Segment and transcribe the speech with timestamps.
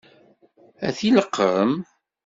[0.87, 1.71] Ad t-ileqqem?